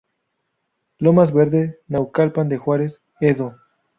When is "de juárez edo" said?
2.49-3.53